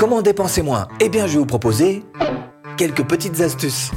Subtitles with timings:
[0.00, 2.02] Comment dépenser moins Eh bien, je vais vous proposer
[2.78, 3.90] quelques petites astuces.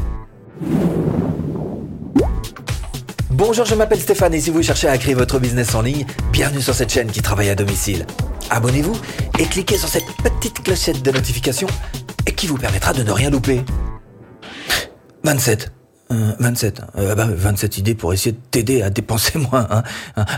[3.30, 6.60] Bonjour, je m'appelle Stéphane et si vous cherchez à créer votre business en ligne, bienvenue
[6.60, 8.06] sur cette chaîne qui travaille à domicile.
[8.50, 8.98] Abonnez-vous
[9.40, 11.68] et cliquez sur cette petite clochette de notification
[12.36, 13.64] qui vous permettra de ne rien louper.
[15.24, 15.72] 27.
[16.40, 16.82] 27.
[16.98, 19.68] Euh, 27 bah, idées pour essayer de t'aider à dépenser moins.
[19.70, 19.84] Hein.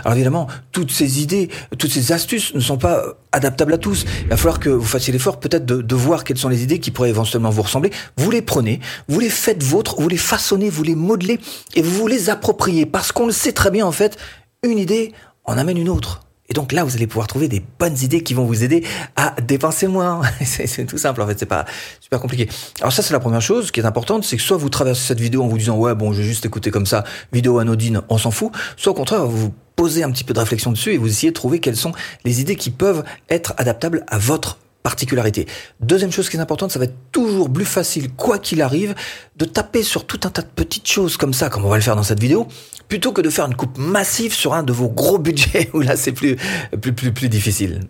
[0.04, 1.48] Alors évidemment, toutes ces idées,
[1.78, 3.02] toutes ces astuces ne sont pas
[3.32, 4.04] adaptables à tous.
[4.22, 6.90] Il va falloir que vous fassiez l'effort peut-être de, voir quelles sont les idées qui
[6.90, 7.90] pourraient éventuellement vous ressembler.
[8.16, 11.40] Vous les prenez, vous les faites vôtres, vous les façonnez, vous les modelez
[11.74, 12.86] et vous les appropriez.
[12.86, 14.16] Parce qu'on le sait très bien en fait,
[14.62, 15.12] une idée
[15.44, 16.25] en amène une autre.
[16.48, 18.84] Et donc là, vous allez pouvoir trouver des bonnes idées qui vont vous aider
[19.16, 20.22] à dépenser moins.
[20.44, 21.64] c'est tout simple en fait, c'est pas
[22.00, 22.48] super compliqué.
[22.80, 25.20] Alors ça, c'est la première chose qui est importante, c'est que soit vous traversez cette
[25.20, 28.18] vidéo en vous disant ouais bon, je vais juste écouter comme ça, vidéo anodine, on
[28.18, 31.08] s'en fout, soit au contraire vous posez un petit peu de réflexion dessus et vous
[31.08, 31.92] essayez de trouver quelles sont
[32.24, 35.48] les idées qui peuvent être adaptables à votre particularité.
[35.80, 38.94] Deuxième chose qui est importante, ça va être toujours plus facile, quoi qu'il arrive,
[39.34, 41.82] de taper sur tout un tas de petites choses comme ça, comme on va le
[41.82, 42.46] faire dans cette vidéo,
[42.86, 45.96] plutôt que de faire une coupe massive sur un de vos gros budgets où là
[45.96, 46.36] c'est plus,
[46.80, 47.80] plus, plus, difficile.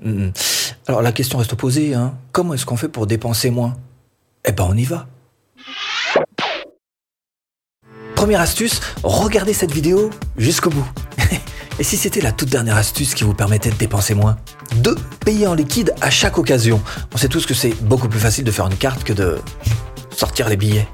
[0.87, 2.15] Alors la question reste posée, hein.
[2.33, 3.75] comment est-ce qu'on fait pour dépenser moins?
[4.47, 5.07] Eh ben on y va.
[8.15, 10.91] Première astuce, regardez cette vidéo jusqu'au bout.
[11.79, 14.37] Et si c'était la toute dernière astuce qui vous permettait de dépenser moins
[14.77, 14.95] 2.
[15.25, 16.81] Payer en liquide à chaque occasion.
[17.15, 19.39] On sait tous que c'est beaucoup plus facile de faire une carte que de
[20.11, 20.89] sortir les billets.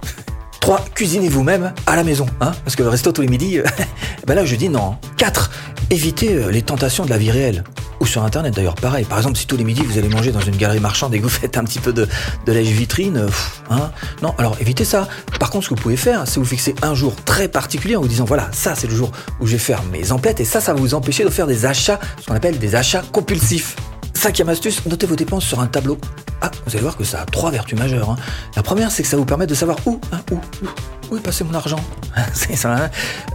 [0.63, 0.85] 3.
[0.95, 3.59] Cuisinez vous-même à la maison, hein Parce que le resto tous les midis,
[4.27, 4.97] ben là je dis non.
[5.17, 5.51] 4.
[5.91, 7.65] Évitez euh, les tentations de la vie réelle.
[7.99, 9.05] Ou sur internet d'ailleurs, pareil.
[9.05, 11.25] Par exemple, si tous les midis vous allez manger dans une galerie marchande et que
[11.25, 12.07] vous faites un petit peu de,
[12.47, 13.29] de lèche-vitrine, euh,
[13.71, 13.91] hein
[14.23, 15.09] Non, alors évitez ça.
[15.41, 18.01] Par contre, ce que vous pouvez faire, c'est vous fixer un jour très particulier en
[18.01, 20.61] vous disant voilà, ça c'est le jour où je vais faire mes emplettes et ça,
[20.61, 23.75] ça va vous empêcher de faire des achats, ce qu'on appelle des achats compulsifs.
[24.23, 25.98] Cinquième astuce, notez vos dépenses sur un tableau.
[26.42, 28.09] Ah, vous allez voir que ça a trois vertus majeures.
[28.09, 28.17] Hein.
[28.55, 30.69] La première, c'est que ça vous permet de savoir où, hein, où, où,
[31.11, 31.81] où est passé mon argent.
[32.33, 32.73] c'est ça.
[32.73, 32.91] Hein.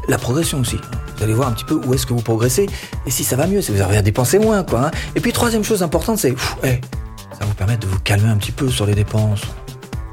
[0.08, 0.78] La progression aussi.
[1.18, 2.70] Vous allez voir un petit peu où est-ce que vous progressez
[3.06, 4.86] et si ça va mieux, si vous avez à dépenser moins, quoi.
[4.86, 4.92] Hein.
[5.14, 8.70] Et puis troisième chose importante, c'est ça vous permet de vous calmer un petit peu
[8.70, 9.42] sur les dépenses.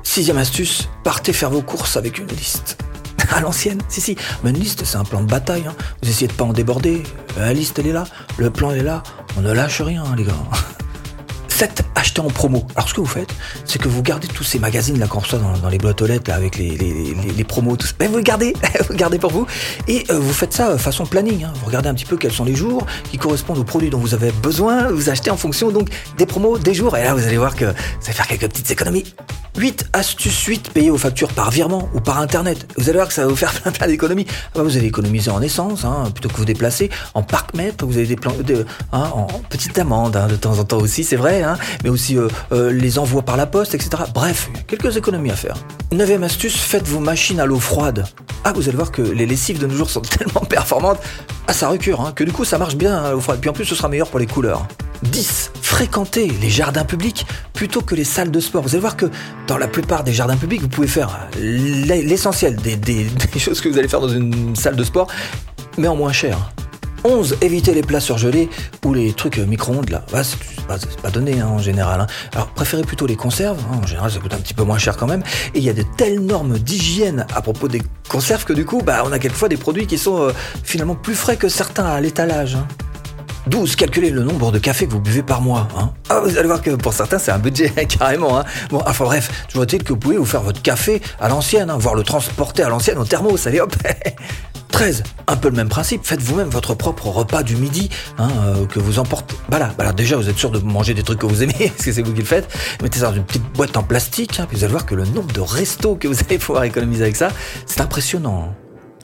[0.03, 2.79] Sixième astuce, partez faire vos courses avec une liste.
[3.35, 5.65] À l'ancienne, si si, mais une liste c'est un plan de bataille.
[5.67, 5.75] Hein.
[6.03, 7.03] Vous essayez de pas en déborder.
[7.37, 8.05] La liste elle est là,
[8.39, 9.03] le plan est là.
[9.37, 10.33] On ne lâche rien, les gars.
[11.49, 11.85] 7.
[11.95, 12.67] Acheter en promo.
[12.75, 13.33] Alors ce que vous faites,
[13.65, 16.33] c'est que vous gardez tous ces magazines là qu'on reçoit dans, les boîtes aux lettres
[16.33, 17.95] avec les, les, les, promos, tout ça.
[17.97, 18.55] Ben, vous le gardez,
[18.89, 19.47] vous gardez pour vous.
[19.87, 21.45] Et euh, vous faites ça façon planning.
[21.45, 21.53] Hein.
[21.61, 24.15] Vous regardez un petit peu quels sont les jours qui correspondent aux produits dont vous
[24.15, 24.89] avez besoin.
[24.91, 26.97] Vous achetez en fonction donc des promos, des jours.
[26.97, 27.67] Et là, vous allez voir que
[28.01, 29.05] ça va faire quelques petites économies.
[29.57, 29.91] 8.
[29.93, 30.71] Astuce 8.
[30.73, 32.67] Payer vos factures par virement ou par internet.
[32.77, 34.27] Vous allez voir que ça va vous faire plein, plein d'économies.
[34.29, 36.91] Ah bah, vous allez économiser en essence, hein, plutôt que vous déplacer.
[37.15, 40.59] En parc mètre, vous avez des plans, de, hein, en petites amendes, hein, de temps
[40.59, 41.43] en temps aussi, c'est vrai.
[41.43, 44.03] Hein, mais aussi euh, euh, les envois par la poste, etc.
[44.13, 45.57] Bref, quelques économies à faire.
[45.93, 48.07] Neuvième astuce, faites vos machines à l'eau froide.
[48.45, 50.99] Ah, vous allez voir que les lessives de nos jours sont tellement performantes.
[51.47, 53.41] Ah, ça recure, hein, que du coup ça marche bien à l'eau froide.
[53.41, 54.67] Puis en plus, ce sera meilleur pour les couleurs.
[55.03, 55.53] 10.
[55.61, 58.63] Fréquentez les jardins publics plutôt que les salles de sport.
[58.63, 59.07] Vous allez voir que
[59.47, 63.69] dans la plupart des jardins publics, vous pouvez faire l'essentiel des, des, des choses que
[63.69, 65.09] vous allez faire dans une salle de sport,
[65.77, 66.39] mais en moins cher.
[67.05, 67.37] 11.
[67.43, 68.49] Évitez les plats surgelés
[68.85, 70.05] ou les trucs micro-ondes là.
[70.23, 72.01] C'est pas, donné hein, en général.
[72.01, 72.07] Hein.
[72.33, 73.59] Alors préférez plutôt les conserves.
[73.71, 73.81] Hein.
[73.83, 75.23] En général, ça coûte un petit peu moins cher quand même.
[75.55, 78.81] Et il y a de telles normes d'hygiène à propos des conserves que du coup,
[78.83, 80.33] bah, on a quelquefois des produits qui sont euh,
[80.63, 82.57] finalement plus frais que certains à l'étalage.
[83.47, 83.77] 12.
[83.77, 85.69] Calculez le nombre de cafés que vous buvez par mois.
[86.09, 88.43] Ah, vous allez voir que pour certains, c'est un budget carrément.
[88.71, 91.95] Bon, enfin bref, toujours est-il que vous pouvez vous faire votre café à l'ancienne, voire
[91.95, 93.47] le transporter à l'ancienne au thermos.
[93.47, 93.75] Allez hop
[94.75, 95.05] 13.
[95.29, 98.81] Un peu le même principe, faites vous-même votre propre repas du midi hein, euh, que
[98.81, 99.37] vous emportez.
[99.49, 101.55] Bah là, bah là, déjà vous êtes sûr de manger des trucs que vous aimez,
[101.77, 102.49] parce que c'est vous qui le faites.
[102.83, 105.05] Mettez ça dans une petite boîte en plastique, hein, puis vous allez voir que le
[105.05, 107.29] nombre de restos que vous allez pouvoir économiser avec ça,
[107.67, 108.53] c'est impressionnant.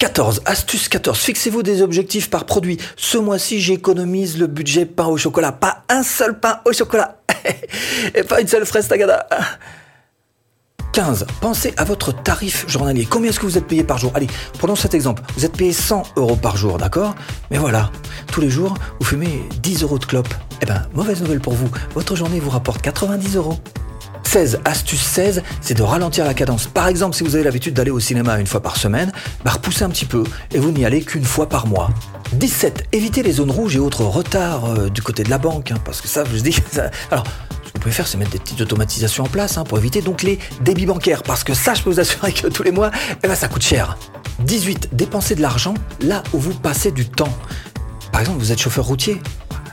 [0.00, 0.42] 14.
[0.44, 1.16] Astuce 14.
[1.16, 2.76] Fixez-vous des objectifs par produit.
[2.96, 5.52] Ce mois-ci, j'économise le budget pain au chocolat.
[5.52, 7.20] Pas un seul pain au chocolat.
[8.16, 9.28] Et pas une seule fraise tagada.
[10.92, 11.26] 15.
[11.40, 13.06] Pensez à votre tarif journalier.
[13.08, 14.12] Combien est-ce que vous êtes payé par jour?
[14.14, 14.26] Allez,
[14.58, 15.22] prenons cet exemple.
[15.36, 17.14] Vous êtes payé 100 euros par jour, d'accord?
[17.50, 17.90] Mais voilà,
[18.32, 20.32] tous les jours, vous fumez 10 euros de clope.
[20.62, 21.70] Eh ben, mauvaise nouvelle pour vous.
[21.94, 23.58] Votre journée vous rapporte 90 euros.
[24.24, 26.66] 16, astuce 16, c'est de ralentir la cadence.
[26.66, 29.10] Par exemple, si vous avez l'habitude d'aller au cinéma une fois par semaine,
[29.44, 30.22] bah repoussez un petit peu
[30.52, 31.90] et vous n'y allez qu'une fois par mois.
[32.34, 35.78] 17, évitez les zones rouges et autres retards euh, du côté de la banque, hein,
[35.84, 36.56] parce que ça, je vous dis,
[37.10, 37.24] alors
[37.80, 40.38] vous pouvez faire, c'est mettre des petites automatisations en place hein, pour éviter donc les
[40.60, 41.22] débits bancaires.
[41.22, 42.90] Parce que ça, je peux vous assurer que tous les mois,
[43.24, 43.96] eh ben, ça coûte cher.
[44.40, 44.90] 18.
[44.92, 45.72] Dépensez de l'argent
[46.02, 47.32] là où vous passez du temps.
[48.12, 49.18] Par exemple, vous êtes chauffeur routier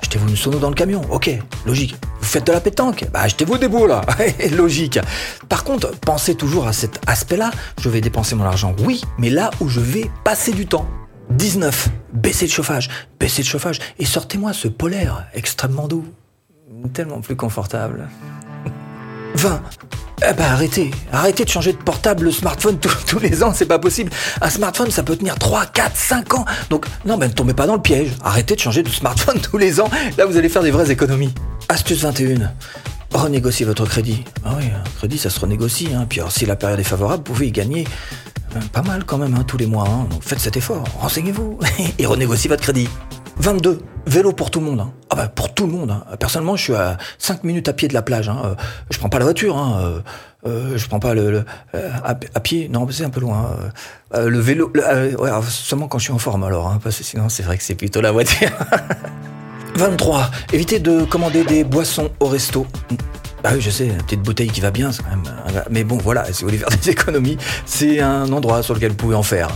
[0.02, 1.02] achetez-vous une sono dans le camion.
[1.10, 1.30] Ok,
[1.66, 1.98] logique.
[2.22, 4.06] Vous faites de la pétanque Bah achetez-vous des boules là.
[4.56, 5.00] logique.
[5.50, 7.52] Par contre, pensez toujours à cet aspect-là.
[7.82, 10.88] Je vais dépenser mon argent, oui, mais là où je vais passer du temps.
[11.32, 11.90] 19.
[12.14, 12.90] Baissez le chauffage.
[13.20, 13.80] Baissez le chauffage.
[14.00, 16.06] Et sortez-moi ce polaire extrêmement doux.
[16.94, 18.10] Tellement plus confortable.
[19.36, 19.62] 20.
[20.30, 23.78] Eh ben arrêtez, arrêtez de changer de portable, le smartphone tous, les ans, c'est pas
[23.78, 24.12] possible.
[24.42, 26.46] Un smartphone, ça peut tenir 3, 4, 5 ans.
[26.72, 28.10] Donc non, ben ne tombez pas dans le piège.
[28.24, 29.90] Arrêtez de changer de smartphone tous les ans.
[30.18, 31.34] Là, vous allez faire des vraies économies.
[31.70, 32.52] Astuce 21.
[33.14, 34.24] Renégociez votre crédit.
[34.44, 35.90] Ah oui, un crédit, ça se renégocie.
[35.94, 36.08] Hein.
[36.10, 37.88] Puis si la période est favorable, vous pouvez y gagner
[38.56, 39.88] euh, pas mal quand même hein, tous les mois.
[39.88, 40.08] Hein.
[40.10, 41.60] Donc faites cet effort, renseignez-vous
[42.00, 42.90] et renégociez votre crédit.
[43.40, 43.80] 22.
[44.06, 44.80] Vélo pour tout le monde.
[44.80, 44.94] Hein.
[45.10, 45.92] Ah bah pour tout le monde.
[45.92, 46.04] Hein.
[46.20, 48.30] Personnellement, je suis à 5 minutes à pied de la plage.
[48.30, 48.42] Hein.
[48.46, 48.56] Euh,
[48.90, 49.58] je prends pas la voiture.
[49.58, 49.80] Hein.
[49.82, 50.00] Euh,
[50.48, 51.44] euh je prends pas le,
[52.04, 52.70] à, pied.
[52.70, 53.58] Non, c'est un peu loin.
[54.14, 56.68] le vélo, ouais, seulement quand je suis en forme alors.
[56.68, 58.50] Hein, parce que sinon, c'est vrai que c'est plutôt la voiture.
[59.76, 60.32] 23.
[60.54, 62.66] Évitez de commander des boissons au resto.
[63.44, 65.24] Ah oui, je sais, une petite bouteille qui va bien, quand même.
[65.70, 68.98] Mais bon, voilà, si vous voulez faire des économies, c'est un endroit sur lequel vous
[68.98, 69.50] pouvez en faire.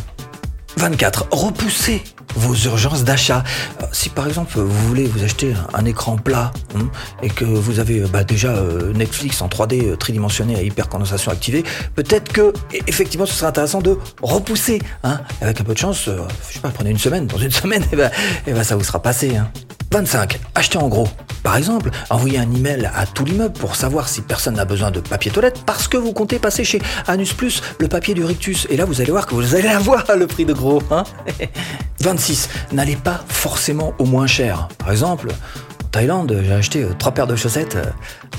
[0.78, 1.28] 24.
[1.32, 2.04] Repoussez
[2.36, 3.44] vos urgences d'achat.
[3.82, 6.90] Euh, si par exemple vous voulez vous acheter un, écran plat hein,
[7.22, 11.64] et que vous avez bah, déjà euh, Netflix en 3D euh, tridimensionné à hypercondensation activée,
[11.96, 12.54] peut-être que
[12.88, 14.82] effectivement ce serait intéressant de repousser.
[15.04, 15.20] Hein.
[15.42, 17.28] Avec un peu de chance, je sais pas, prenez une semaine.
[17.28, 18.12] Dans une semaine, et eh ben,
[18.48, 19.36] eh ben, ça vous sera passé.
[19.36, 19.52] Hein.
[19.92, 20.40] 25.
[20.56, 21.08] Achetez en gros.
[21.44, 25.00] Par exemple, envoyez un email à tout l'immeuble pour savoir si personne n'a besoin de
[25.00, 28.68] papier toilette parce que vous comptez passer chez Anus Plus le papier du rictus.
[28.70, 30.82] Et là, vous allez voir que vous allez avoir le prix de gros.
[30.92, 31.04] Hein
[32.00, 32.50] 26.
[32.72, 34.68] N'allez pas forcément au moins cher.
[34.78, 37.78] Par exemple, en Thaïlande, j'ai acheté euh, trois paires de chaussettes,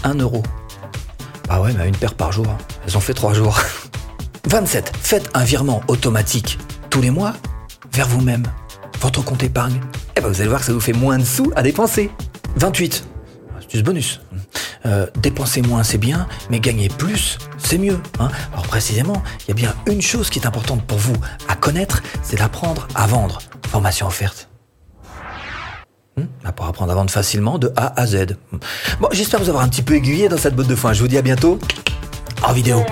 [0.04, 0.43] 1 euh, euro.
[1.49, 2.46] Ah ouais, mais une paire par jour.
[2.87, 3.60] Elles ont fait trois jours.
[4.49, 4.93] 27.
[5.00, 6.58] Faites un virement automatique
[6.90, 7.34] tous les mois
[7.93, 8.44] vers vous-même,
[9.00, 9.75] votre compte épargne.
[9.75, 12.10] Et eh ben vous allez voir que ça vous fait moins de sous à dépenser.
[12.56, 13.04] 28.
[13.58, 14.20] Astuce bonus.
[14.84, 18.00] Euh, dépenser moins, c'est bien, mais gagner plus, c'est mieux.
[18.19, 18.28] Hein.
[18.52, 21.16] Alors précisément, il y a bien une chose qui est importante pour vous
[21.49, 23.38] à connaître, c'est d'apprendre à vendre.
[23.69, 24.49] Formation offerte.
[26.16, 28.37] Hmm pour apprendre à vendre facilement de A à Z.
[29.00, 30.93] Bon, j'espère vous avoir un petit peu aiguillé dans cette botte de foin.
[30.93, 31.58] Je vous dis à bientôt
[32.43, 32.84] en vidéo.